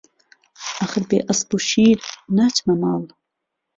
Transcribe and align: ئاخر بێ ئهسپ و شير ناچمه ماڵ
ئاخر 0.79 1.03
بێ 1.09 1.19
ئهسپ 1.27 1.49
و 1.55 1.57
شير 1.69 1.99
ناچمه 2.35 2.73
ماڵ 2.81 3.03